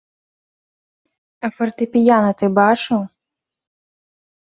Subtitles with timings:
[1.45, 3.01] А фартэпіяна ты бачыў?